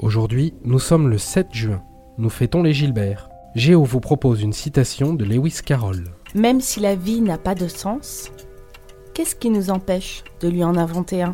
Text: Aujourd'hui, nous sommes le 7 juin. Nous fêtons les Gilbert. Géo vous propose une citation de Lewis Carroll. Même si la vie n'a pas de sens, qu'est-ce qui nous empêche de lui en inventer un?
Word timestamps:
Aujourd'hui, 0.00 0.54
nous 0.62 0.78
sommes 0.78 1.08
le 1.08 1.18
7 1.18 1.48
juin. 1.50 1.82
Nous 2.18 2.30
fêtons 2.30 2.62
les 2.62 2.72
Gilbert. 2.72 3.28
Géo 3.56 3.82
vous 3.82 3.98
propose 3.98 4.42
une 4.42 4.52
citation 4.52 5.12
de 5.12 5.24
Lewis 5.24 5.58
Carroll. 5.66 6.04
Même 6.36 6.60
si 6.60 6.78
la 6.78 6.94
vie 6.94 7.20
n'a 7.20 7.36
pas 7.36 7.56
de 7.56 7.66
sens, 7.66 8.30
qu'est-ce 9.12 9.34
qui 9.34 9.50
nous 9.50 9.70
empêche 9.70 10.22
de 10.40 10.48
lui 10.48 10.62
en 10.62 10.76
inventer 10.76 11.22
un? 11.22 11.32